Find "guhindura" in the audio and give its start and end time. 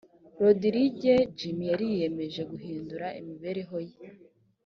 2.51-3.07